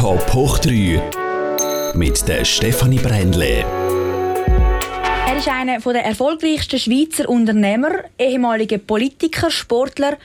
[0.00, 3.66] Top hoch 3 mit der Stefanie Brändle.
[5.28, 10.16] Er ist einer der erfolgreichsten Schweizer Unternehmer, ehemaliger Politiker, Sportler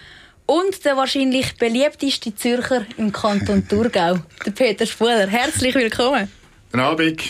[0.46, 5.28] und der wahrscheinlich beliebteste Zürcher im Kanton Thurgau, der Peter Spuler.
[5.28, 6.32] Herzlich willkommen.
[6.76, 7.22] Guten Abend.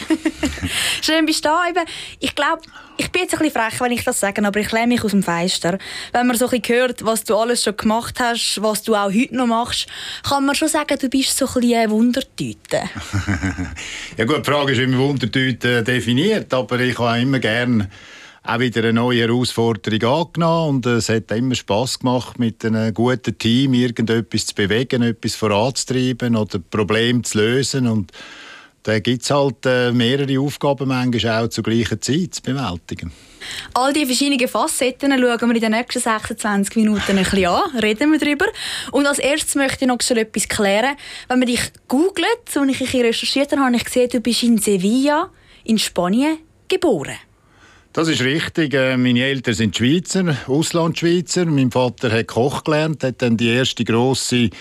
[1.04, 1.70] Schön, bist du da.
[1.70, 1.86] Eben,
[2.20, 2.64] ich glaube,
[2.98, 5.11] ich bin jetzt ein bisschen frech, wenn ich das sage, aber ich lehne mich aus
[5.11, 5.78] dem Fenster.
[6.14, 9.14] Wenn man so ein bisschen hört, was du alles schon gemacht hast, was du auch
[9.14, 9.86] heute noch machst,
[10.28, 12.89] kann man schon sagen, du bist so ein bisschen eine Wundertüte.
[14.18, 17.87] ja gut, die Frage ist, wie man Wundertüte definiert, aber ich habe immer gerne
[18.42, 23.37] auch wieder eine neue Herausforderung angenommen und es hat immer Spaß gemacht, mit einem guten
[23.37, 28.12] Team irgendetwas zu bewegen, etwas voranzutreiben oder Probleme zu lösen und
[28.86, 33.12] da gibt es halt äh, mehrere Aufgaben manchmal auch zur gleichen Zeit zu bewältigen.
[33.73, 38.12] All die verschiedenen Facetten schauen wir in den nächsten 26 Minuten ein bisschen an, reden
[38.12, 38.45] wir darüber.
[38.92, 40.95] Und als erstes möchte ich noch so etwas klären.
[41.28, 44.59] Wenn man dich googelt, und ich ein recherchiert habe, habe ich gesehen, du bist in
[44.59, 45.31] Sevilla,
[45.64, 46.38] in Spanien,
[46.68, 47.18] geboren.
[47.92, 48.76] Das ist richtig.
[48.76, 51.46] Äh, meine Eltern sind Schweizer, Auslandschweizer.
[51.46, 54.52] Mein Vater hat Koch gelernt, hat dann die erste grosse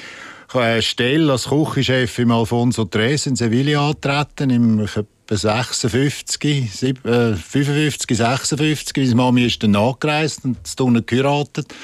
[0.83, 4.87] Stelle als Küchenchef im Alfonso Tres in Sevilla antreten, im
[5.29, 8.97] 56, 55, 56.
[8.97, 11.75] Meine Mami ist dann nachgereist und hat unten geheiratet.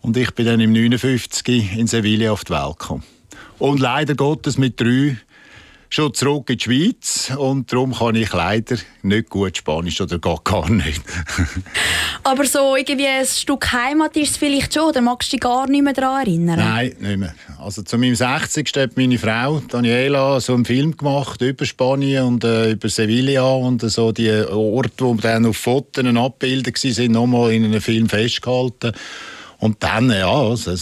[0.00, 3.02] Und ich bin dann im 59 in Sevilla auf die Welt gekommen.
[3.58, 5.16] Und leider Gottes mit drei
[5.92, 10.40] schon zurück in die Schweiz und darum kann ich leider nicht gut Spanisch oder gar,
[10.42, 11.02] gar nicht.
[12.24, 15.66] Aber so irgendwie ein Stück Heimat ist es vielleicht schon, oder magst du dich gar
[15.68, 16.58] nicht mehr daran erinnern?
[16.58, 17.34] Nein, nicht mehr.
[17.58, 18.72] Also zu meinem 60.
[18.76, 23.82] hat meine Frau Daniela so einen Film gemacht über Spanien und äh, über Sevilla und
[23.82, 28.92] äh, so die Orte, die dann auf Fotos abgebildet waren, nochmal in einem Film festgehalten.
[29.58, 30.74] Und dann, ja, also,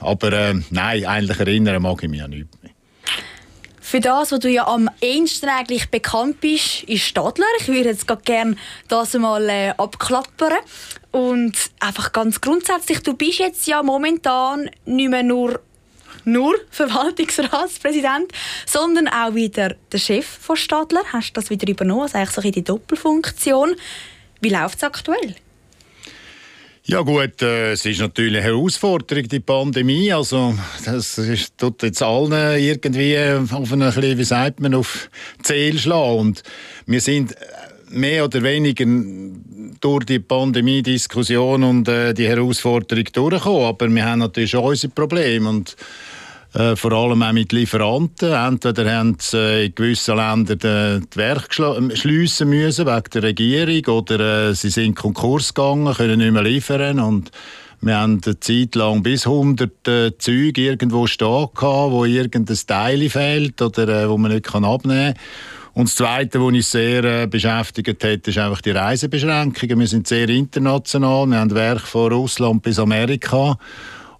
[0.00, 2.55] aber äh, nein, eigentlich erinnern mag ich mich an nichts
[3.86, 7.46] für das, was du ja am ehesten eigentlich bekannt bist, ist Stadler.
[7.60, 8.56] Ich würde jetzt gerne
[8.88, 10.58] das mal äh, abklappern.
[11.12, 15.60] Und einfach ganz grundsätzlich, du bist jetzt ja momentan nicht mehr nur
[16.24, 18.32] nur Verwaltungsratspräsident,
[18.66, 21.02] sondern auch wieder der Chef von Stadler.
[21.12, 23.76] Hast du das wieder übernommen, also eigentlich so die Doppelfunktion.
[24.40, 25.36] Wie läuft es aktuell?
[26.88, 30.12] Ja gut, äh, es ist natürlich eine Herausforderung, die Pandemie.
[30.12, 30.54] Also
[30.84, 33.18] das ist, tut jetzt allen irgendwie
[33.50, 35.10] auf eine, wie sagt man, auf
[35.42, 36.18] Ziel schlagen.
[36.20, 36.44] Und
[36.86, 37.34] wir sind
[37.90, 38.84] mehr oder weniger
[39.80, 43.66] durch die Pandemie-Diskussion und äh, die Herausforderung durchgekommen.
[43.66, 45.48] Aber wir haben natürlich schon unsere Probleme.
[45.48, 46.15] Und äh,
[46.76, 48.32] vor allem auch mit Lieferanten.
[48.32, 54.48] Entweder haben sie äh, in gewissen Ländern die Werke schliessen müssen wegen der Regierung oder
[54.50, 57.30] äh, sie sind Konkurs gegangen, können nicht mehr liefern und
[57.82, 63.08] wir haben eine Zeit lang bis 100 äh, Züge irgendwo stehen gehabt, wo irgendein Teil
[63.10, 65.22] fehlt oder äh, wo man nicht kann abnehmen kann.
[65.74, 69.78] Und das Zweite, was uns sehr äh, beschäftigt hat, ist einfach die Reisebeschränkungen.
[69.78, 71.26] Wir sind sehr international.
[71.26, 73.58] Wir haben Werke von Russland bis Amerika.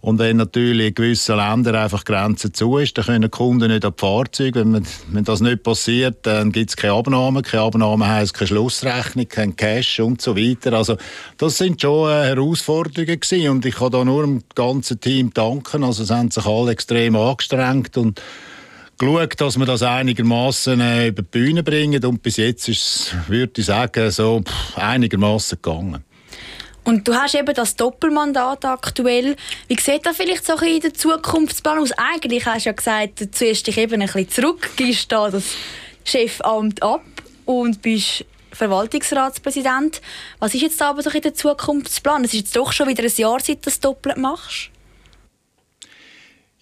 [0.06, 3.92] Und wenn natürlich in gewissen Ländern einfach Grenzen zu ist, dann können Kunden nicht an
[3.92, 4.60] die Fahrzeuge.
[4.60, 7.42] Wenn, man, wenn das nicht passiert, dann gibt es keine Abnahme.
[7.42, 10.74] Keine Abnahme heisst keine Schlussrechnung, kein Cash und so weiter.
[10.74, 10.96] Also
[11.38, 13.48] das sind schon äh, Herausforderungen gewesen.
[13.48, 15.82] und ich kann da nur dem ganzen Team danken.
[15.82, 18.22] Also es haben sich alle extrem angestrengt und
[18.98, 23.14] geschaut, dass wir das einigermaßen äh, über die Bühne bringen und bis jetzt ist es,
[23.26, 24.40] würde ich sagen, so
[24.76, 26.04] einigermaßen gegangen.
[26.86, 29.34] Und du hast eben das Doppelmandat aktuell.
[29.66, 31.90] Wie sieht das vielleicht so ein in der Zukunftsplan aus?
[31.90, 35.56] Eigentlich hast du ja gesagt, du ziehst dich eben ein bisschen zurück, gehst da das
[36.04, 37.02] Chefamt ab
[37.44, 40.00] und bist Verwaltungsratspräsident.
[40.38, 42.22] Was ist jetzt aber so in der Zukunftsplan?
[42.22, 44.70] Es ist jetzt doch schon wieder ein Jahr, seit du das doppelt machst.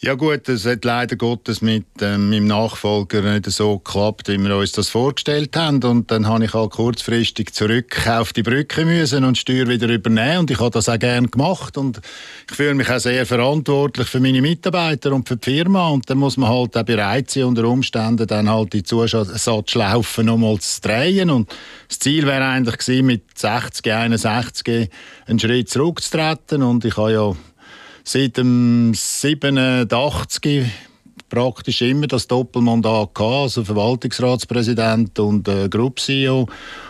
[0.06, 4.54] Ja gut, es hat leider Gottes mit ähm, meinem Nachfolger nicht so geklappt, wie wir
[4.54, 5.82] uns das vorgestellt haben.
[5.82, 10.40] Und dann habe ich halt kurzfristig zurück auf die Brücke müssen und Steuer wieder übernehmen.
[10.40, 11.78] Und ich habe das auch gerne gemacht.
[11.78, 12.02] Und
[12.50, 15.88] ich fühle mich auch sehr verantwortlich für meine Mitarbeiter und für die Firma.
[15.88, 20.58] Und dann muss man halt auch bereit sein, unter Umständen dann halt die Zusatzschlaufen nochmal
[20.58, 21.30] zu drehen.
[21.30, 21.50] Und
[21.88, 24.90] das Ziel wäre eigentlich gewesen, mit 60, 61
[25.24, 26.62] einen Schritt zurückzutreten.
[26.62, 27.34] Und ich habe ja
[28.04, 30.66] seit dem 87
[31.28, 36.46] praktisch immer das Doppelmandat gehabt, also Verwaltungsratspräsident und äh, Group CEO.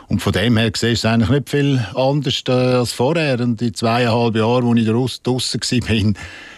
[0.08, 3.40] Und von dem her gesehen ist es eigentlich nicht viel anders äh, als vorher.
[3.40, 6.14] Und die zweieinhalb Jahre, wo ich draußen war,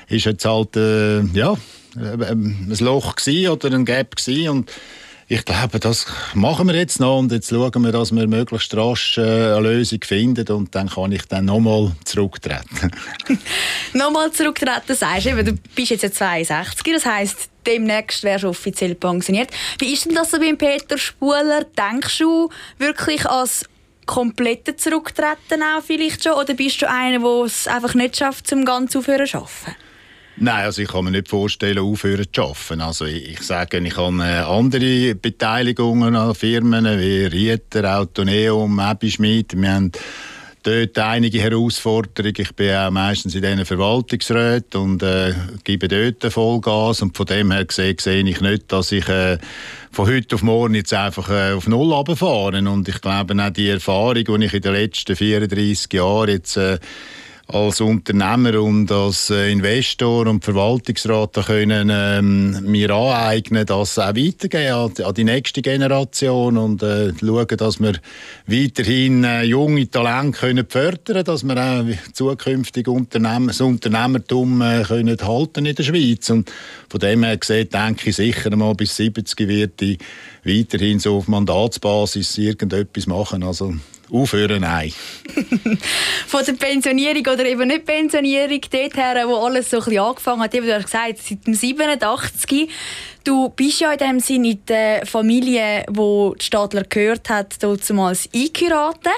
[0.09, 1.53] ist jetzt halt äh, ja,
[1.97, 4.49] äh, ein Loch oder ein Gap gewesen.
[4.49, 4.73] Und
[5.29, 9.19] Ich glaube, das machen wir jetzt noch und jetzt schauen wir, dass wir möglichst rasch
[9.19, 12.93] äh, eine Lösung finden und dann kann ich dann nochmal zurücktreten.
[13.93, 19.51] nochmal zurücktreten, sagst du, du bist jetzt 62, das heisst, demnächst wärst du offiziell pensioniert.
[19.81, 21.65] Wie ist denn das so beim Peter Spuler?
[21.77, 23.65] Denkst du wirklich als
[24.07, 28.65] komplette Zurücktreten auch vielleicht schon oder bist du einer, der es einfach nicht schafft, zum
[28.65, 29.86] ganz aufhören zu arbeiten?
[30.39, 32.83] Nein, also ich kann mir nicht vorstellen, aufhören zu arbeiten.
[32.83, 39.11] Also ich, ich sage, ich habe äh, andere Beteiligungen an Firmen wie Rieter, Autoneum, Abby
[39.11, 39.59] Schmidt.
[39.59, 39.93] Wir haben
[40.63, 42.35] dort einige Herausforderungen.
[42.37, 45.33] Ich bin auch meistens in diesen Verwaltungsräten und äh,
[45.65, 47.01] gebe dort Vollgas.
[47.01, 49.39] Und von dem her gesehen, sehe ich nicht, dass ich äh,
[49.91, 52.59] von heute auf morgen jetzt einfach äh, auf Null runterfahre.
[52.59, 56.79] Und ich glaube auch die Erfahrung, die ich in den letzten 34 Jahren jetzt äh,
[57.49, 65.05] als Unternehmer und als äh, Investor und Verwaltungsrat können ähm, mir aneignen, das auch weitergeben
[65.05, 67.95] an, die nächste Generation und äh, schauen, dass wir
[68.47, 75.17] weiterhin äh, junge Talente können fördern, dass wir auch zukünftig Unternehmen, das Unternehmertum äh, können
[75.17, 76.51] halten in der Schweiz und
[76.89, 79.99] von dem her gesehen denke ich sicher mal bis 70 wird ich
[80.45, 83.43] weiterhin so auf Mandatsbasis irgendetwas machen.
[83.43, 83.75] Also
[84.13, 84.93] Aufhören, nein.
[86.27, 90.43] Von der Pensionierung oder eben nicht Pensionierung, dort her, wo alles so ein bisschen angefangen
[90.43, 92.69] hat, eben, du hast gesagt, seit dem 87.
[93.25, 98.29] Du bist ja in dem Sinne in der Familie, wo die Stadler gehört hat, damals
[98.33, 99.13] eingeheiratet.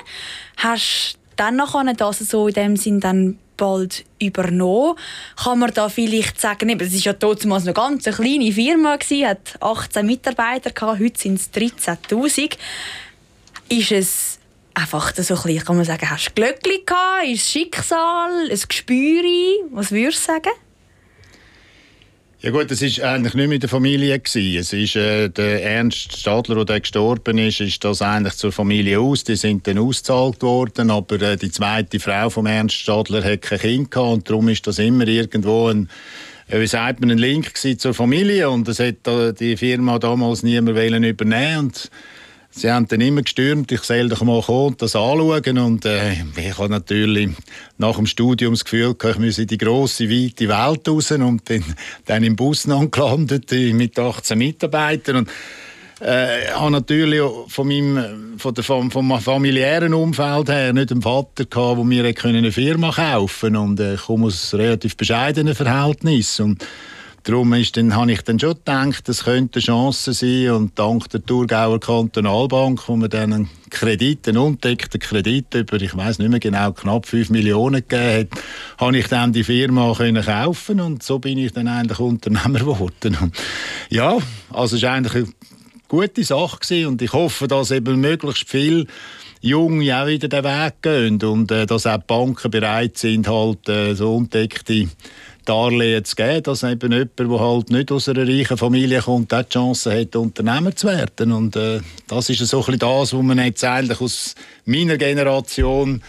[0.56, 4.94] Hast dann nachher das so in dem Sinne dann bald übernommen.
[5.36, 9.58] Kann man da vielleicht sagen, es war ja damals noch ganz eine kleine Firma, hat
[9.60, 12.56] 18 Mitarbeiter, heute sind es 13'000.
[13.68, 14.37] Ist es
[14.78, 18.60] einfach so ein bisschen, kann man sagen, hast du Glöckli gehabt, ist es Schicksal, ein
[18.68, 19.22] Gespür,
[19.72, 20.52] was würdest du sagen?
[22.40, 24.58] Ja gut, das war eigentlich nicht mit der Familie gewesen.
[24.58, 29.24] Es ist äh, der Ernst Stadler, der gestorben ist, ist das eigentlich zur Familie aus.
[29.24, 33.58] Die sind dann ausgezahlt worden, aber äh, die zweite Frau von Ernst Stadler hat kein
[33.58, 35.88] Kind gehabt und darum ist das immer irgendwo ein
[36.46, 40.44] äh, wie sagt man, ein Link zur Familie und das hat äh, die Firma damals
[40.44, 41.90] niemand übernehmen und
[42.58, 45.58] Sie haben dann immer gestürmt, ich soll doch mal kommen und das anschauen.
[45.58, 47.30] Und äh, ich habe natürlich
[47.76, 51.62] nach dem Studium das Gefühl, ich müsse in die grosse, weite Welt raus und bin
[52.06, 55.18] dann im Bus gelandet mit 18 Mitarbeitern.
[55.18, 55.30] Und
[56.00, 61.44] äh, habe natürlich von meinem, von der, vom, vom familiären Umfeld her nicht einen Vater
[61.44, 63.60] gehabt, der mir eine Firma kaufen konnte.
[63.60, 66.44] Und äh, ich komme aus relativ bescheidenen Verhältnissen.
[66.44, 66.66] Und
[67.24, 71.80] Darum habe ich dann schon gedacht, das könnte eine Chance sein und dank der Thurgauer
[71.80, 76.72] Kantonalbank, wo mir dann einen Kredit, einen undeckten Kredit über, ich weiß nicht mehr genau,
[76.72, 78.42] knapp 5 Millionen gegeben hat,
[78.78, 83.32] habe ich dann die Firma können kaufen und so bin ich dann eigentlich Unternehmer geworden.
[83.90, 84.18] Ja,
[84.50, 85.32] also es war eigentlich eine
[85.88, 88.86] gute Sache gewesen und ich hoffe, dass eben möglichst viel
[89.40, 93.68] Junge auch wieder den Weg gehen und äh, dass auch die Banken bereit sind, halt
[93.68, 94.88] äh, so undeckte
[95.48, 99.42] Darlehen zu geben, dass eben jemand, der halt nicht aus einer reichen Familie kommt, die
[99.48, 101.32] Chance hat, Unternehmer zu werden.
[101.32, 104.34] Und äh, das ist so ein bisschen das, was man jetzt eigentlich aus
[104.66, 106.02] meiner Generation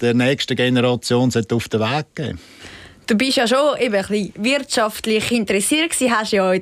[0.00, 2.40] der nächsten Generation auf den Weg geben
[3.06, 6.54] Du bist ja schon eben ein bisschen wirtschaftlich interessiert gewesen, hast ja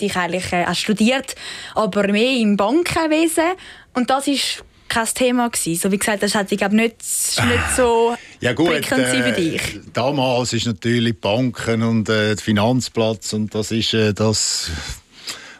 [0.00, 1.34] dich eigentlich äh, studiert,
[1.74, 3.54] aber mehr im Bankenwesen.
[3.94, 4.62] Und das ist
[4.92, 5.80] kein Thema gewesen.
[5.80, 9.80] So wie gesagt, das hat ich glaube nicht, nicht so ja gut, äh, für dich.
[9.92, 14.70] Damals ist natürlich Banken und äh, der Finanzplatz und das ist äh, das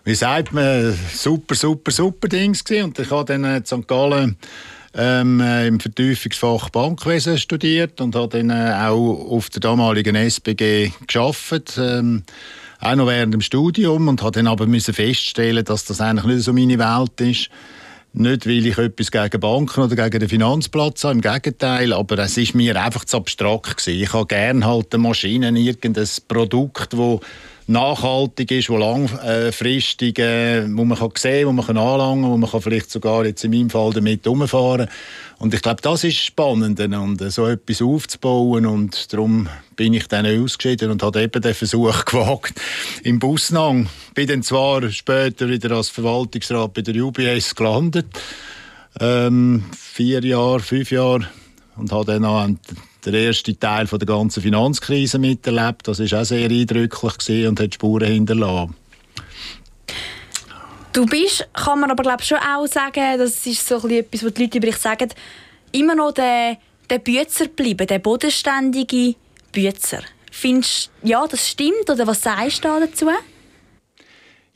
[0.04, 2.84] wie sagt man super super super Dings gewesen.
[2.84, 3.88] und ich habe dann in St.
[3.88, 4.36] Gallen
[4.94, 10.92] ähm, äh, im Vertiefungsfach Bankwesen studiert und habe dann äh, auch auf der damaligen SBG
[11.06, 11.78] geschafft.
[11.78, 12.24] Ähm,
[12.80, 16.44] auch noch während dem Studium und habe dann aber müssen feststellen, dass das eigentlich nicht
[16.44, 17.48] so meine Welt ist.
[18.14, 22.36] Nicht, weil ich etwas gegen Banken oder gegen den Finanzplatz habe, im Gegenteil, aber es
[22.36, 24.02] ist mir einfach zu abstrakt gewesen.
[24.02, 27.20] Ich habe gerne halt eine Maschine, irgendein Produkt, das
[27.66, 32.50] nachhaltig ist, wo langfristig, äh, wo man kann sehen, wo man kann anlangen, wo man
[32.50, 34.88] kann vielleicht sogar jetzt in meinem Fall damit umfahren.
[35.38, 40.06] Und ich glaube, das ist spannend, und äh, so etwas aufzubauen und darum bin ich
[40.06, 42.60] dann ausgeschieden und habe eben den Versuch gewagt
[43.02, 43.88] im Busnang.
[44.14, 48.06] Bin dann zwar später wieder als Verwaltungsrat bei der UBS gelandet,
[49.00, 51.26] ähm, vier Jahre, fünf Jahre
[51.76, 52.48] und habe dann auch
[53.06, 55.88] den ersten Teil von der ganzen Finanzkrise miterlebt.
[55.88, 58.74] Das war auch sehr eindrücklich und hat Spuren hinterlassen.
[60.92, 64.42] Du bist, kann man aber glaube schon auch sagen, das ist so etwas, was die
[64.42, 65.08] Leute über dich sagen,
[65.72, 66.58] immer noch der,
[66.90, 69.14] der Bützer bleiben, der bodenständige
[69.52, 70.02] Bützer.
[70.30, 73.06] Findest du, ja, das stimmt oder was sagst du dazu?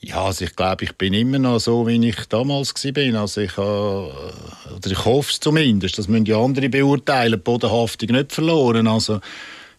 [0.01, 3.21] Ja, also ich glaube, ich bin immer noch so, wie ich damals war.
[3.21, 5.99] Also ich, äh, oder ich hoffe es zumindest.
[5.99, 7.33] Das müssen die anderen beurteilen.
[7.33, 8.87] Die Bodenhaftung nicht verloren.
[8.87, 9.21] Also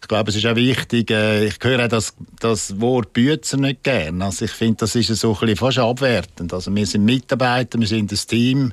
[0.00, 3.82] ich glaube, es ist auch wichtig, äh, ich höre auch das, das Wort Bützer nicht
[3.82, 4.24] gerne.
[4.24, 6.52] Also ich finde, das ist so ein bisschen fast abwertend.
[6.52, 8.72] Also wir sind Mitarbeiter, wir sind ein Team.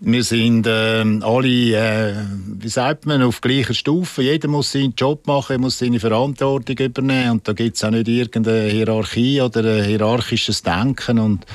[0.00, 2.14] Wir sind äh, alle, äh,
[2.60, 4.22] wie sagt man, auf gleicher Stufe.
[4.22, 7.30] Jeder muss seinen Job machen, muss seine Verantwortung übernehmen.
[7.32, 11.18] Und da gibt es auch nicht irgendeine Hierarchie oder ein hierarchisches Denken.
[11.18, 11.46] Und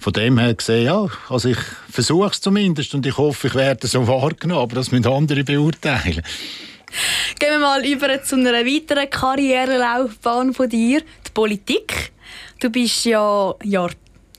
[0.00, 1.58] von dem her gesehen, ja, also ich
[1.90, 6.22] versuche es zumindest und ich hoffe, ich werde so wahrgenommen, aber das müssen andere beurteilen.
[7.38, 12.10] Gehen wir mal über zu einer weiteren Karrierelaufbahn von dir, die Politik.
[12.58, 13.90] Du bist ja Jahr,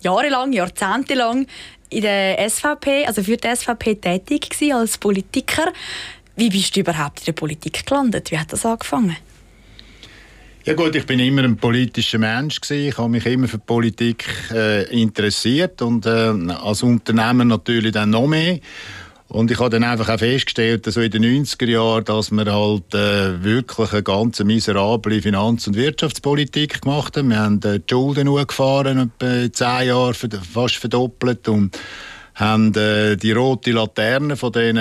[0.02, 1.48] jahrelang, jahrzehntelang
[1.94, 5.72] in der SVP, also für die SVP tätig gewesen, als Politiker.
[6.36, 8.32] Wie bist du überhaupt in der Politik gelandet?
[8.32, 9.16] Wie hat das angefangen?
[10.66, 12.88] Ja gut, ich bin immer ein politischer Mensch gewesen.
[12.88, 18.28] Ich habe mich immer für Politik äh, interessiert und äh, als Unternehmer natürlich dann noch
[18.28, 18.60] mehr.
[19.34, 22.94] Und ich habe dann einfach auch festgestellt, so in den 90er Jahren, dass wir halt
[22.94, 27.30] äh, wirklich eine ganz miserable Finanz- und Wirtschaftspolitik gemacht haben.
[27.30, 31.80] Wir haben äh, die Schulden hochgefahren, etwa zehn Jahre fast verdoppelt und
[32.36, 34.78] haben äh, die rote Laterne von diesen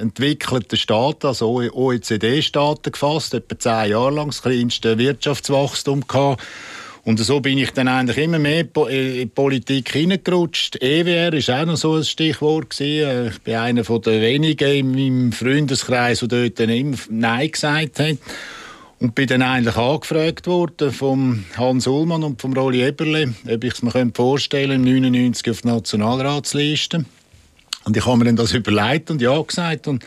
[0.00, 6.42] entwickelten Staaten, also OECD-Staaten gefasst, etwa zehn Jahre lang das kleinste Wirtschaftswachstum gehabt
[7.08, 8.66] und so bin ich dann eigentlich immer mehr in
[9.14, 10.76] die Politik hineingerutscht.
[10.82, 12.78] EWR war auch noch so ein Stichwort.
[12.82, 17.98] Äh, ich bin einer der wenigen in meinem Freundeskreis, der dort dann immer Nein gesagt
[18.00, 18.18] hat.
[18.98, 23.72] Und bin dann eigentlich angefragt worden vom Hans Ullmann und vom Rolli Eberle, ob ich
[23.72, 27.06] es mir vorstellen könnte, im 99 auf die Nationalratsliste.
[27.84, 30.04] Und ich habe mir dann das überlegt und ja gesagt und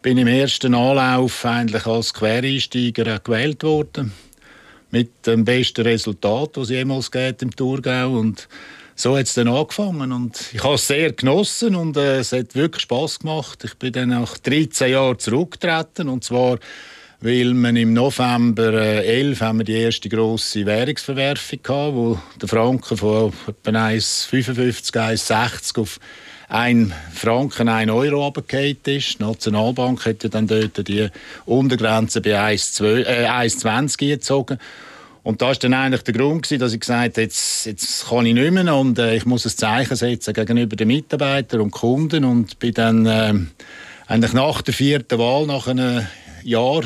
[0.00, 4.14] bin im ersten Anlauf eigentlich als Quereinsteiger gewählt worden
[4.90, 8.18] mit dem besten Resultat, das es jemals geht im Thurgau.
[8.18, 8.48] Und
[8.94, 12.54] so hat es dann angefangen und ich habe es sehr genossen und äh, es hat
[12.54, 13.62] wirklich Spaß gemacht.
[13.64, 16.58] Ich bin dann nach 13 Jahren zurückgetreten und zwar
[17.20, 22.48] weil wir im November äh, 11 haben wir die erste grosse Währungsverwerfung gehabt, wo der
[22.48, 25.98] Franken von etwa 1,55, 1,60 auf
[26.48, 29.18] 1 Franken, 1 Euro runtergefallen ist.
[29.18, 31.08] Die Nationalbank hat ja dann dort die
[31.44, 34.58] Untergrenze bei 1,20 äh, gezogen.
[35.22, 38.32] Und das war dann eigentlich der Grund, dass ich gesagt habe, jetzt, jetzt kann ich
[38.32, 42.58] nicht mehr und äh, ich muss ein Zeichen setzen gegenüber den Mitarbeitern und Kunden und
[42.58, 43.34] bin dann äh,
[44.06, 46.06] eigentlich nach der vierten Wahl, nach einem
[46.44, 46.82] Jahr,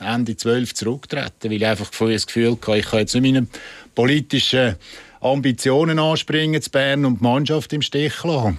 [0.00, 3.46] Ende 12 zurückgetreten, weil ich einfach das Gefühl hatte, ich kann jetzt nicht meine
[3.94, 4.74] politischen
[5.20, 8.58] Ambitionen anspringen zu Bern und die Mannschaft im Stich lassen.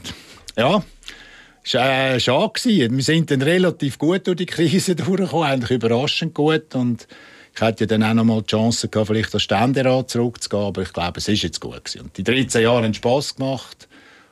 [0.57, 0.83] Ja,
[1.63, 2.51] es war äh, schade.
[2.63, 6.75] Wir sind dann relativ gut durch die Krise durchgekommen, eigentlich überraschend gut.
[6.75, 7.07] Und
[7.55, 10.81] ich hätte ja dann auch noch mal die Chance gehabt, vielleicht als Ständerat zurückzugehen, aber
[10.81, 12.01] ich glaube, es ist jetzt gut gewesen.
[12.01, 13.88] Und die 13 Jahre haben Spass gemacht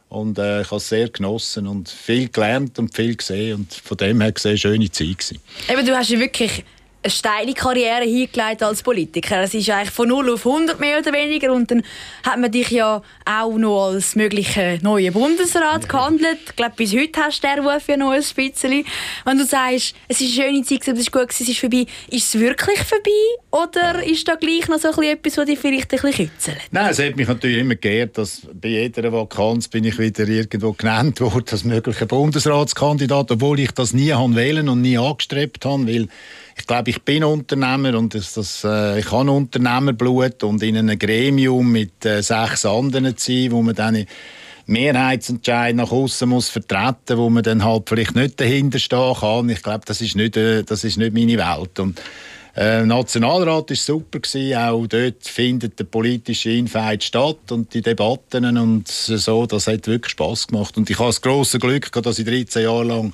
[0.10, 3.98] und äh, ich habe es sehr genossen und viel gelernt und viel gesehen und von
[3.98, 5.40] dem her gesehen, schöne Zeit gewesen.
[5.70, 6.66] Eben, du hast ja wirklich
[7.04, 9.42] eine steile Karriere hingelegt als Politiker.
[9.42, 11.84] Es ist eigentlich von 0 auf 100 mehr oder weniger und dann
[12.26, 16.40] hat man dich ja auch noch als möglicher neuer Bundesrat gehandelt.
[16.46, 18.86] Ich glaube, bis heute hast du den Ruf ja noch ein bisschen.
[19.26, 22.34] Wenn du sagst, es ist eine schöne Zeit, es ist gut, es ist vorbei, ist
[22.34, 23.12] es wirklich vorbei
[23.52, 26.58] oder ist da gleich noch so etwas, was dich vielleicht ein bisschen kitzelt?
[26.72, 30.72] Nein, es hat mich natürlich immer geehrt, dass bei jeder Vakanz bin ich wieder irgendwo
[30.72, 36.08] genannt worden als möglicher Bundesratskandidat, obwohl ich das nie wählen und nie angestrebt habe, weil
[36.58, 40.98] ich glaube, ich bin Unternehmer und das, das, äh, ich habe Unternehmerblut und in einem
[40.98, 44.06] Gremium mit äh, sechs anderen zu sein, wo man dann
[44.66, 49.50] Mehrheitsentscheid nach außen muss vertreten, wo man dann halt vielleicht nicht dahinter stehen kann.
[49.50, 51.80] Ich glaube, das ist nicht, äh, das ist nicht meine Welt.
[51.80, 52.02] Und
[52.56, 54.56] äh, Nationalrat war super gewesen.
[54.56, 59.46] Auch dort findet der politische Infight statt und die Debatten und so.
[59.48, 60.78] Das hat wirklich Spaß gemacht.
[60.78, 63.14] Und ich habe das große Glück dass ich 13 Jahre lang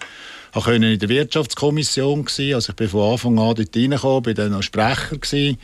[0.56, 2.26] ich war in der Wirtschaftskommission.
[2.54, 5.58] Also ich bin von Anfang an dort reingekommen, bin dann noch Sprecher gewesen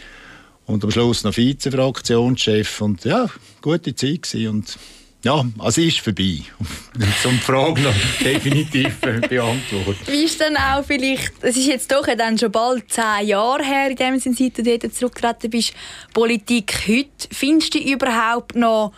[0.65, 2.81] und am Schluss noch Vize-Fraktionschef.
[2.81, 3.27] Und ja,
[3.61, 4.47] gute Zeit gewesen.
[4.47, 4.77] Und
[5.23, 6.41] ja, also ist vorbei.
[7.23, 10.07] Zum Frage noch definitiv beantwortet.
[10.07, 13.89] Wie ist denn auch vielleicht, es ist jetzt doch dann schon bald zehn Jahre her,
[13.89, 15.73] in dem Sinne, seit du dort zurückgetreten bist,
[16.13, 17.27] Politik heute.
[17.31, 18.93] Findest du überhaupt noch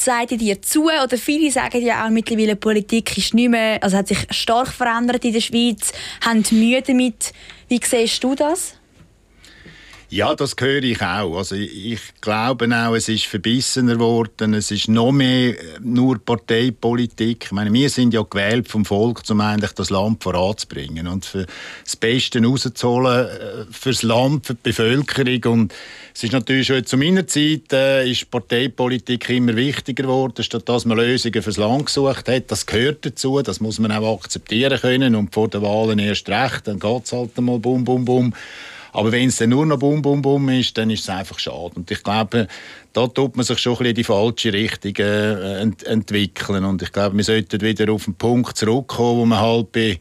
[0.00, 4.08] sagt dir zu oder viele sagen ja auch mittlerweile Politik ist nicht mehr, also hat
[4.08, 5.92] sich stark verändert in der Schweiz,
[6.24, 7.32] haben Mühe damit.
[7.68, 8.77] Wie siehst du das?
[10.10, 11.36] Ja, das höre ich auch.
[11.36, 14.54] Also ich glaube auch, es ist verbissener geworden.
[14.54, 17.44] Es ist noch mehr äh, nur Parteipolitik.
[17.44, 21.44] Ich meine, wir sind ja gewählt vom Volk, um eigentlich das Land voranzubringen und für
[21.84, 25.60] das Beste rauszuholen äh, fürs Land, für die Bevölkerung.
[25.60, 25.74] Und
[26.14, 30.86] es ist natürlich schon zu meiner Zeit äh, ist Parteipolitik immer wichtiger geworden, statt dass
[30.86, 32.50] man Lösungen fürs Land gesucht hat.
[32.50, 33.42] Das gehört dazu.
[33.42, 35.14] Das muss man auch akzeptieren können.
[35.14, 36.66] Und vor den Wahlen erst recht.
[36.66, 38.32] Dann geht es halt einmal bum, bum, bum.
[38.92, 41.72] Aber wenn es dann nur noch Bum, Bum, Bum ist, dann ist es einfach schade.
[41.76, 42.48] Und ich glaube,
[42.92, 46.64] da tut man sich schon ein bisschen in die falsche Richtung äh, ent entwickeln.
[46.64, 49.98] Und ich glaube, wir sollten wieder auf den Punkt zurückkommen, wo man halt bei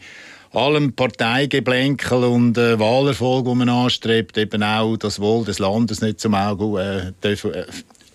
[0.51, 6.19] allem Parteigeblänkel und äh, Wahlerfolg, wo man anstrebt, eben auch das Wohl des Landes nicht
[6.19, 7.65] zum Auge äh, dürfen, äh,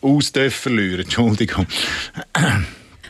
[0.00, 1.02] aus verlieren.
[1.02, 1.66] Entschuldigung.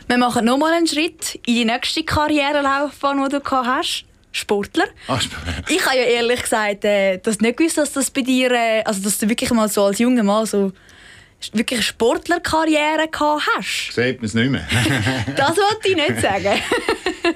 [0.07, 4.05] Wir machen nochmal einen Schritt in die nächste Karrierelaufbahn, die du hast.
[4.33, 4.85] Sportler.
[5.07, 5.23] Ach,
[5.69, 9.01] ich habe ja ehrlich gesagt äh, das nicht gewusst, dass das bei dir, äh, also
[9.01, 10.73] dass du wirklich mal so als junger Mann so
[11.53, 13.91] wirklich eine Sportlerkarriere gehabt hast.
[13.93, 14.65] Sieht man es nicht mehr.
[15.35, 16.59] das wollte ich nicht sagen.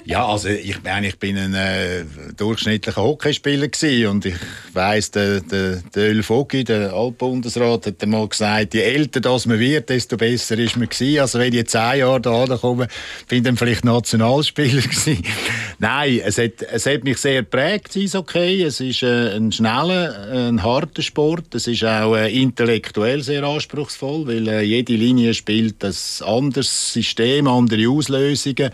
[0.06, 2.04] Ja, also ich, meine, ich bin ein äh,
[2.36, 3.68] durchschnittlicher Hockeyspieler
[4.10, 4.36] und ich
[4.74, 9.60] weiss, der, der, der Öl Vogi, der Altbundesrat, hat einmal gesagt, je älter das man
[9.60, 11.20] wird, desto besser ist man gewesen.
[11.20, 12.88] Also wenn ich zehn Jahre da komme,
[13.28, 15.24] bin ich vielleicht Nationalspieler gewesen.
[15.80, 18.64] Nein, es hat, es hat mich sehr geprägt, ist okay.
[18.64, 21.54] Es ist äh, ein schneller, ein harter Sport.
[21.54, 25.94] Es ist auch äh, intellektuell sehr anspruchsvoll, weil äh, jede Linie spielt ein
[26.26, 28.72] anderes System, andere Auslösungen.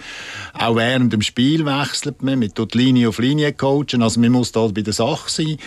[0.54, 4.52] Auch während dem Spiel wechselt man, man tut Linie auf Linie coachen, also man muss
[4.52, 5.58] da bei der Sache sein.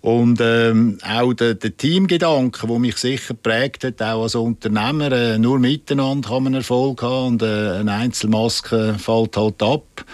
[0.00, 5.38] Und ähm, auch der, der Teamgedanke, der mich sicher prägt hat, auch als Unternehmer, äh,
[5.38, 10.04] nur miteinander kann man Erfolg haben und äh, eine Einzelmaske fällt halt ab.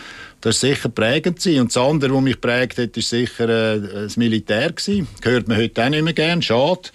[0.41, 1.61] Das ist sicher prägend sein.
[1.61, 5.09] Und das andere, was mich prägt hat, ist sicher äh, das Militär gewesen.
[5.23, 6.41] Hört man heute auch nicht mehr gern.
[6.41, 6.91] Schade.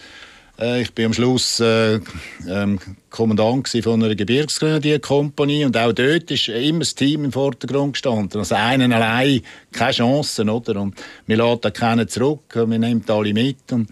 [0.59, 1.99] Äh, ich bin am Schluss äh,
[2.47, 8.39] ähm, Kommandant von einer Gebirgsgrenadierkompanie und auch dort ist immer das Team im Vordergrund gestanden.
[8.39, 10.79] Also einen allein keine Chancen, oder?
[10.81, 10.95] Und
[11.27, 13.89] wir laden keinen zurück, wir nehmen alle mit und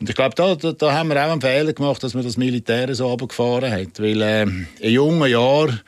[0.00, 2.38] und ich glaube, da, da, da, haben wir auch einen Fehler gemacht, dass man das
[2.38, 4.00] Militär so runtergefahren hat.
[4.00, 4.42] Weil äh,
[4.78, 5.80] in jungen Jahren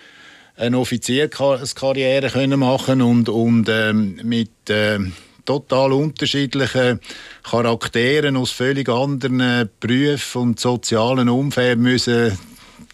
[0.55, 4.99] eine Offizierkarriere können machen und, und ähm, mit äh,
[5.45, 7.01] total unterschiedlichen
[7.43, 12.39] Charakteren aus völlig anderen Berufen und sozialen Umfeld müssen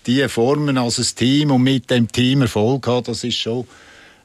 [0.07, 3.67] die formen als ein Team und mit dem Team Erfolg haben, das ist schon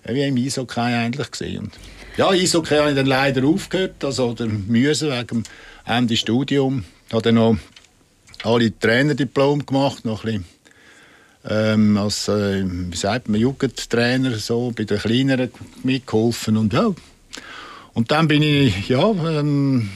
[0.05, 1.71] wie im Eishockey eigentlich gesehen.
[2.17, 5.43] Ja, Eishockey habe ich dann leider aufgehört, also oder müssen wegen dem
[5.85, 6.83] Ende Studium.
[7.07, 7.57] Ich habe dann noch
[8.43, 10.45] alle Trainerdiplom gemacht, noch ein
[11.49, 15.51] ähm, als äh, wie sagt man, Jugendtrainer so bei den Kleineren
[15.83, 16.93] mitgeholfen und ja.
[17.93, 19.89] Und dann bin ich ja ähm,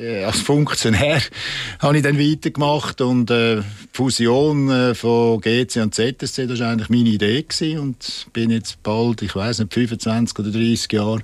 [0.00, 1.20] äh, als Funktionär
[1.78, 3.62] habe ich dann weitergemacht und äh,
[3.92, 8.82] Fusion äh, von GC und ZSC das war eigentlich meine Idee gewesen und bin jetzt
[8.82, 11.20] bald, ich weiß nicht, 25 oder 30 Jahre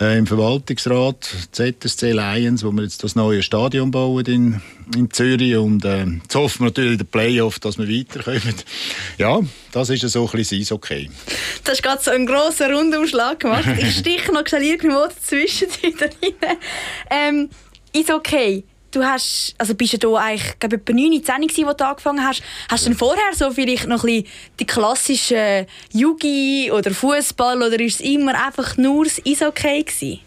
[0.00, 4.62] äh, im Verwaltungsrat ZSC Lions, wo wir jetzt das neue Stadion bauen in,
[4.94, 8.54] in Zürich und äh, jetzt hoffen wir natürlich in den Playoff, dass wir weiterkommen.
[9.18, 9.40] Ja,
[9.72, 11.10] das ist so ein bisschen okay.
[11.64, 13.68] Das ist gerade so ein grosser Rundumschlag gemacht.
[13.78, 16.56] Ich stiche noch schnell irgendwo dazwischen rein.
[17.10, 17.50] Ähm,
[17.92, 21.76] ist okay du hast, also bist du da eigentlich, glaube etwa 9, 10 gewesen, als
[21.76, 22.42] du angefangen hast.
[22.68, 24.26] Hast du denn vorher so vielleicht noch ein bisschen
[24.60, 30.20] die klassischen Jugi oder Fußball oder ist es immer einfach nur das Eishockey gewesen?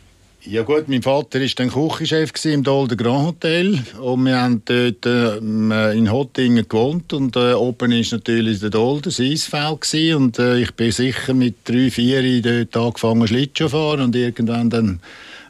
[0.43, 5.05] Ja gut, mein Vater war dann Küchenchef im Dolder Grand Hotel und wir haben dort
[5.05, 10.15] äh, in Hottingen gewohnt und äh, oben war natürlich der Dolder, das Eisfeld gewesen.
[10.15, 14.99] und äh, ich bin sicher mit drei, vier dort angefangen Schlittschuh fahren und irgendwann dann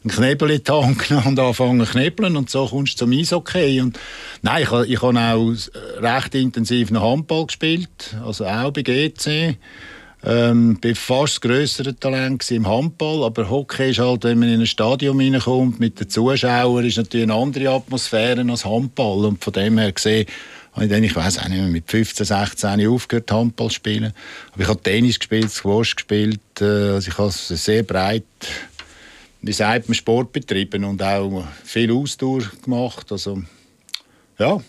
[0.03, 3.11] einen Knebel in die Hand genommen und angefangen zu knebeln und so kommst du zum
[3.11, 3.81] Eishockey.
[3.81, 3.99] Und
[4.41, 9.57] nein, ich, ich habe auch recht intensiv noch Handball gespielt, also auch bei GC.
[10.23, 14.59] Ähm, bin fast das grössere Talent im Handball, aber Hockey ist halt, wenn man in
[14.59, 19.53] ein Stadion reinkommt mit den Zuschauern, ist natürlich eine andere Atmosphäre als Handball und von
[19.53, 20.27] dem her gesehen
[20.73, 24.13] habe ich dann, ich weiß auch nicht mehr, mit 15, 16 aufgehört Handball zu spielen.
[24.53, 28.23] Aber ich habe Tennis gespielt, Squash gespielt, äh, also ich habe sehr breit
[29.41, 33.11] wie sagt man, Sport betrieben und auch viel Ausdauer gemacht.
[33.11, 33.41] Also,
[34.37, 34.61] ja.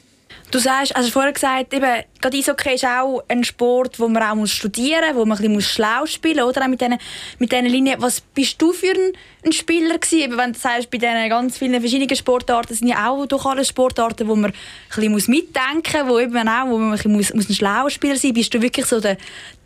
[0.52, 4.46] Du sagst, also vorher gesagt, eben, gerade Eishockey ist auch ein Sport, wo man auch
[4.46, 6.66] studieren muss, wo man ein bisschen schlau spielen muss, oder?
[6.66, 6.98] Auch mit diesen
[7.38, 8.02] mit Linien.
[8.02, 9.12] Was bist du für ein,
[9.46, 10.18] ein Spieler gewesen?
[10.20, 13.64] Eben, wenn du sagst, bei diesen ganz vielen verschiedenen Sportarten sind ja auch doch alle
[13.64, 17.48] Sportarten, wo man ein bisschen mitdenken muss, wo eben auch, wo man ein, muss, muss
[17.48, 19.16] ein schlauer Spieler sein Bist du wirklich so der,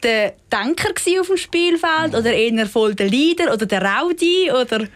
[0.04, 4.86] der Denker auf dem Spielfeld oder eher voll der Leader oder der Rowdy, oder...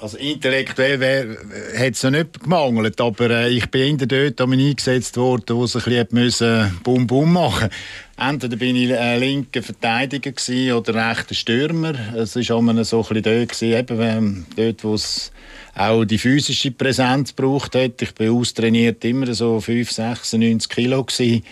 [0.00, 1.36] Also intellektuell
[1.76, 5.78] hat es noch nicht gemangelt, aber äh, ich bin in dort eingesetzt worden, wo sie
[5.78, 7.68] ein bisschen Bum Bum machen
[8.16, 10.32] Entweder bin ich ein linker Verteidiger
[10.76, 11.94] oder rechter Stürmer.
[12.16, 15.32] Es war auch so ein bisschen dort, gewesen, ähm, dort wo es
[15.74, 18.00] auch die physische Präsenz gebraucht hat.
[18.00, 21.42] Ich bin austrainiert immer so 5, 96 Kilo gewesen.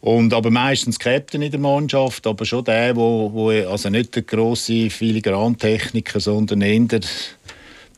[0.00, 4.22] Und aber meistens Captain in der Mannschaft, aber schon der, wo, wo also nicht der
[4.22, 7.00] große Filigrantechniker, sondern eher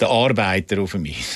[0.01, 1.25] der, Arbeiter auf mich.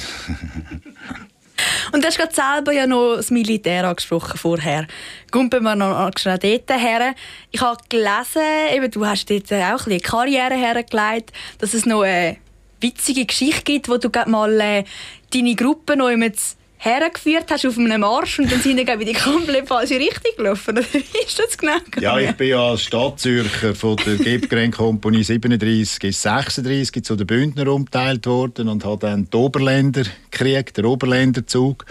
[1.93, 4.87] Und du hast gerade selber ja noch das Militär angesprochen vorher.
[5.31, 7.15] Gumpen wir noch schnell dort her.
[7.53, 8.43] Ich habe gelesen,
[8.75, 12.39] eben, du hast dort auch eine Karriere hergelegt, dass es noch eine
[12.81, 14.85] witzige Geschichte gibt, wo du mal äh,
[15.33, 16.33] deine Gruppe noch immer
[16.85, 20.77] hergeführt hast auf einem Marsch und dann sind wir in die komplett falsche Richtung gelaufen.
[20.93, 25.99] Wie ist das genau Ja, ich bin ja als Stadtzürcher von der Gebgren Kompanie 37
[25.99, 31.87] bis 36 zu den Bündner umgeteilt worden und habe dann die Oberländer gekriegt, den Oberländerzug.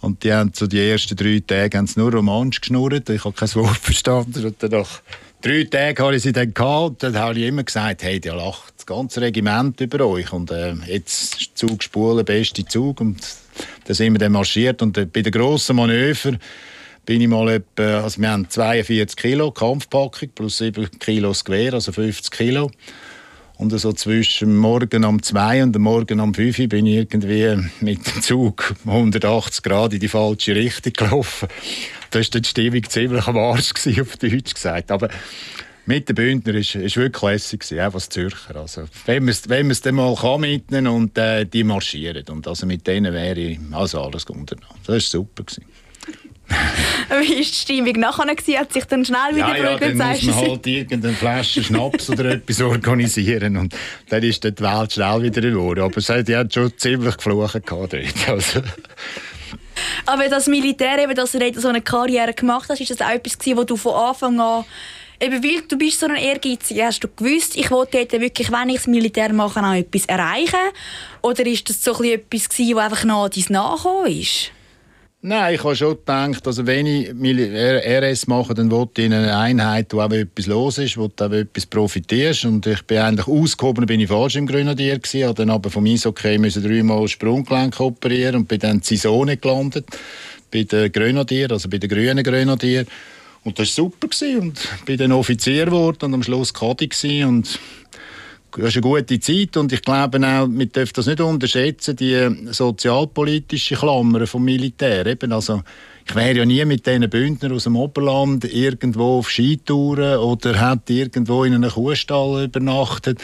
[0.00, 3.08] Und die haben zu so die ersten drei Tage nur Romansch geschnurrt.
[3.10, 4.46] Ich habe kein Wort verstanden.
[4.46, 5.02] Und dann nach
[5.40, 7.02] drei Tagen habe ich sie dann gehabt.
[7.02, 10.32] Dann habe ich immer gesagt, hey, der lacht das ganze Regiment über euch.
[10.32, 13.00] Und äh, jetzt Zug spulen, beste Zug.
[13.00, 13.18] Und
[13.84, 16.38] dann sind wir dann marschiert und bei den grossen Manöver
[17.04, 21.90] bin ich mal etwa, also wir haben 42 Kilo Kampfpackung plus 7 Kilo Gewehr, also
[21.90, 22.70] 50 Kilo.
[23.58, 28.22] Und so zwischen morgen um 2 und morgen um 5 bin ich irgendwie mit dem
[28.22, 31.48] Zug 180 Grad in die falsche Richtung gelaufen.
[32.12, 34.92] Da war die Stimmung ziemlich am Arsch, auf Deutsch gesagt.
[34.92, 35.08] Aber
[35.86, 38.54] mit den Bündner ist, ist wirklich lässig auch als Zürcher.
[38.54, 42.26] Also, wenn man es dann mal kann mitnehmen und äh, die marschieren.
[42.30, 44.78] Und also mit denen wäre ich also alles unternommen.
[44.86, 45.42] Das war super.
[45.42, 45.64] Gewesen.
[47.08, 48.26] Wie war die Stimmung nachher?
[48.58, 52.26] Hat sich dann schnell wieder ja, ja, dann muss man halt irgendeine Flasche Schnaps oder
[52.26, 53.74] etwas organisieren und
[54.08, 55.86] dann ist die Welt schnell wieder in Ordnung.
[55.86, 57.94] Aber sie hat schon ziemlich geflucht dort.
[58.28, 58.62] Also.
[60.06, 63.38] Aber das Militär, eben, dass du so eine Karriere gemacht hast, ist das auch etwas
[63.38, 64.64] gewesen, wo du von Anfang an
[65.20, 68.68] Eben weil du bist so ein Ehrgeiziger, hast du gewusst, ich wollte dort wirklich, wenn
[68.68, 70.54] ich das Militär mache, auch etwas erreichen?
[71.22, 74.52] Oder ist das so etwas gewesen, was einfach noch dein Nachkommen ist?
[75.20, 79.36] Nein, ich habe schon gedacht, also wenn ich RS mache, dann wollte ich in einer
[79.36, 82.44] Einheit, wo auch etwas los ist, wo du auch etwas profitierst.
[82.44, 85.86] Und ich bin eigentlich ausgehoben, bin ich falsch im Grenadier gewesen, habe dann aber vom
[85.86, 89.86] Eishockey müssen dreimal Sprunggelenk operieren und bin dann in Saison gelandet,
[90.52, 92.86] bei den Grenadier, also bei den grünen Grenadier.
[93.42, 94.06] Und das war super.
[94.06, 94.38] Gewesen.
[94.38, 96.88] Und bin dann Offizier geworden und am Schluss Kadi.
[97.24, 97.58] Und
[98.52, 102.28] das ist eine gute Zeit und ich glaube auch, man darf das nicht unterschätzen, die
[102.50, 105.06] sozialpolitische Klammer vom Militär.
[105.06, 105.62] Eben, also,
[106.08, 110.94] ich wäre ja nie mit diesen Bündnern aus dem Oberland irgendwo auf Skitouren oder hätte
[110.94, 113.20] irgendwo in einem Kuhstall übernachtet.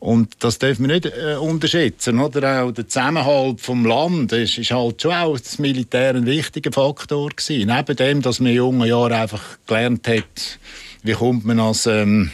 [0.00, 2.20] Und das darf man nicht äh, unterschätzen.
[2.20, 6.70] Oder auch der Zusammenhalt vom Land ist, ist halt schon auch das Militär ein wichtiger
[6.70, 7.68] Faktor gewesen.
[7.74, 10.58] Neben dem, dass man in jungen Jahren einfach gelernt hat,
[11.02, 12.30] wie kommt man als, ähm,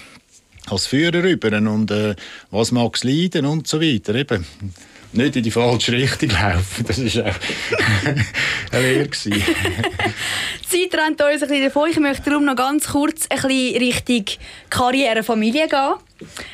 [0.69, 2.15] als Führer rüber und äh,
[2.51, 4.15] was mag es leiden und so weiter.
[4.15, 4.47] Eben
[5.15, 6.85] nicht in die falsche Richtung laufen.
[6.87, 9.09] Das war auch eine Lehre.
[9.09, 9.31] Die
[10.91, 11.91] Zeit rennt uns ein bisschen davon.
[11.91, 14.25] Ich möchte darum noch ganz kurz ein bisschen Richtung
[14.71, 15.95] Karriere, Familie gehen.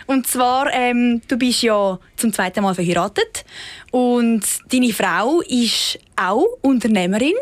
[0.06, 3.44] Und zwar, ähm, du bist ja zum zweiten Mal verheiratet
[3.90, 7.34] und deine Frau ist auch Unternehmerin.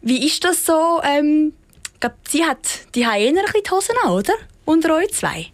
[0.00, 1.00] Wie ist das so?
[1.04, 1.52] Ähm,
[1.94, 4.34] ich glaube, sie hat die eher ein bisschen die Hosen an, oder?
[4.64, 5.46] Unter euch zwei.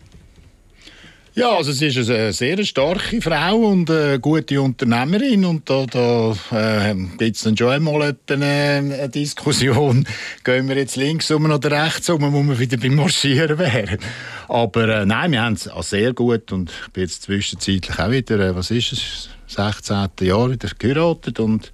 [1.37, 6.31] Ja, also sie ist eine sehr starke Frau und eine gute Unternehmerin und da, da
[6.53, 10.07] äh, gibt es dann schon einmal eine, Diskussion,
[10.44, 13.99] gehen wir jetzt links um oder rechts um, wo wir wieder beim Marschieren wären.
[14.47, 18.38] Aber äh, nein, wir haben es sehr gut und ich bin jetzt zwischenzeitlich auch wieder,
[18.38, 20.11] äh, was ist es, 16.
[20.20, 21.73] Jahr wieder geheiratet und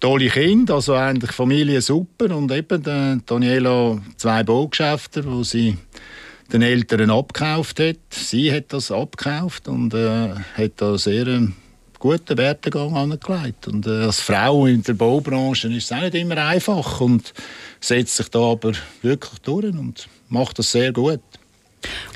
[0.00, 5.76] tolle Kinder, also eigentlich Familie super und eben äh, Daniela zwei Baugeschäfte, wo sie
[6.52, 7.96] den Eltern abgekauft hat.
[8.10, 11.56] Sie hat das abgekauft und äh, hat da sehr einen
[11.98, 13.68] guten Wertegang angelegt.
[13.68, 17.34] Und äh, als Frau in der Baubranche ist es auch nicht immer einfach und
[17.80, 21.20] setzt sich da aber wirklich durch und macht das sehr gut.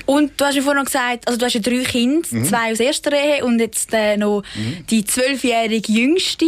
[0.05, 2.45] Und du hast ja vorhin gesagt, also du hast ja drei Kinder, mhm.
[2.45, 4.85] zwei aus erster Ehe und jetzt äh, noch mhm.
[4.89, 6.45] die zwölfjährige Jüngste.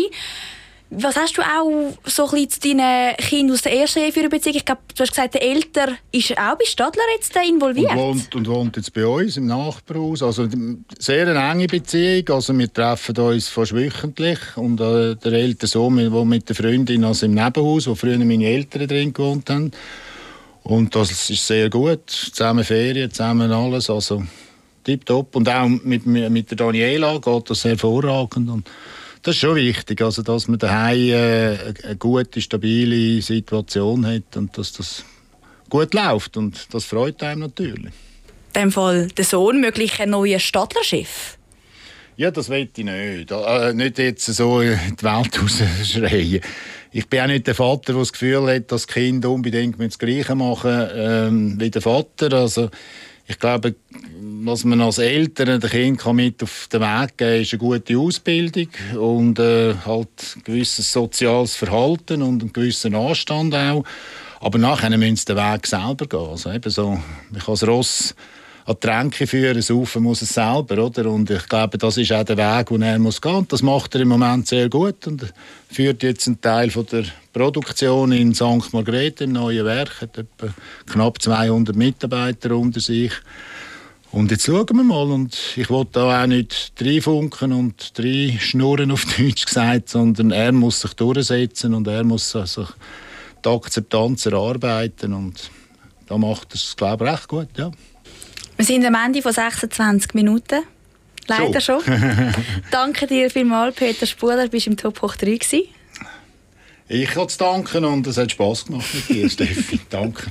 [0.91, 4.55] Was hast du auch so ein zu deinen Kindern aus der ersten Ehe Beziehung?
[4.55, 7.91] Ich glaube, du hast gesagt, der Älter ist auch bei Stadler jetzt involviert.
[7.91, 10.21] Und wohnt, und wohnt jetzt bei uns im Nachbarhaus.
[10.21, 10.47] Also
[10.99, 12.29] sehr eine enge Beziehung.
[12.29, 14.39] Also wir treffen uns fast wöchentlich.
[14.57, 18.45] Und äh, der ältere Sohn, der mit der Freundin also im Nebenhaus, wo früher meine
[18.45, 19.71] Eltern drin gewohnt haben.
[20.63, 22.09] Und das ist sehr gut.
[22.09, 23.89] Zusammen Ferien, zusammen alles.
[23.89, 24.23] Also
[24.83, 25.35] tipptopp.
[25.35, 28.49] Und auch mit, mit der Daniela geht das hervorragend.
[28.49, 28.69] Und
[29.25, 34.55] das ist schon wichtig, also dass man daheim äh, eine gute, stabile Situation hat und
[34.55, 35.03] dass das
[35.67, 36.37] gut läuft.
[36.37, 37.91] Und das freut einem natürlich.
[38.53, 41.39] In dem Fall der Sohn möglich ein neuer Stadlerchef?
[42.17, 43.31] Ja, das will ich nicht.
[43.31, 46.41] Äh, nicht jetzt so in die Welt rausschreien.
[46.91, 50.35] Ich bin auch nicht der Vater, der das Gefühl hat, dass Kind unbedingt das Gleiche
[50.35, 52.31] machen ähm, wie der Vater.
[52.31, 52.69] Also,
[53.27, 53.73] ich glaube,
[54.45, 57.97] was man als Eltern den Kindern mit auf den Weg geben kann, ist eine gute
[57.97, 63.83] Ausbildung und äh, halt ein gewisses soziales Verhalten und einen gewissen Anstand auch.
[64.39, 66.29] Aber nachher müssen sie den Weg selber gehen.
[66.29, 66.99] Also eben so,
[67.35, 68.15] ich kann das Ross
[68.65, 71.09] an die Tränke führen, saufen muss es selber, oder?
[71.09, 73.47] Und ich glaube, das ist auch der Weg, den er muss gehen.
[73.47, 75.33] Das macht er im Moment sehr gut und
[75.71, 78.73] führt jetzt einen Teil von der Produktion in St.
[78.73, 80.53] Margrethe im neuen Werk, hat etwa
[80.87, 83.11] knapp 200 Mitarbeiter unter sich.
[84.15, 85.11] Und jetzt schauen wir mal.
[85.11, 87.91] Und ich will da auch nicht reinfunken und
[88.39, 92.67] schnurren auf Deutsch gesagt, sondern er muss sich durchsetzen und er muss sich
[93.43, 95.11] die Akzeptanz erarbeiten.
[95.11, 95.51] Und
[96.07, 97.71] da macht er es, glaube ich, recht gut, ja.
[98.55, 100.63] Wir sind am Ende von 26 Minuten.
[101.27, 101.81] Leider schon.
[101.81, 102.33] schon.
[102.71, 104.47] danke dir vielmals, Peter Spuler.
[104.47, 105.63] Du warst im Top Hoch 3 gewesen.
[106.87, 109.79] Ich zu danken und es hat Spass gemacht mit dir, Steffi.
[109.89, 110.27] Danke.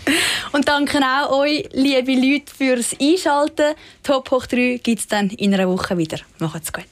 [0.53, 3.75] und danke auch euch, liebe Leute, fürs Einschalten.
[4.05, 6.19] Top Hoch 3 gibt es dann in einer Woche wieder.
[6.39, 6.85] Macht's gut.